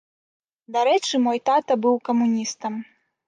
Дарэчы, 0.77 1.19
мой 1.27 1.37
тата 1.51 1.73
быў 1.83 1.95
камуністам. 2.11 2.73